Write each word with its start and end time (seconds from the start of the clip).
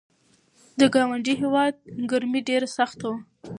د 0.79 0.81
ګاونډي 0.93 1.33
هیواد 1.41 1.73
ګرمي 2.11 2.41
ډېره 2.49 2.67
سخته 2.77 3.05
وه. 3.11 3.17